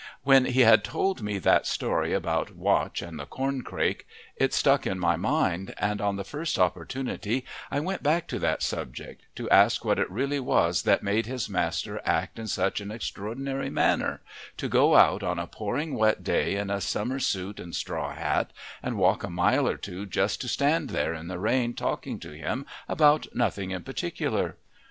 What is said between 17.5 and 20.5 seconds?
and straw hat, and walk a mile or two just to